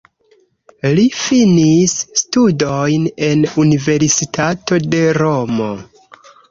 [0.99, 1.93] Li finis
[2.23, 5.75] studojn en universitato de Romo.